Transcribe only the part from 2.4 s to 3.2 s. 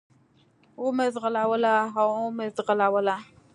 زغلوله.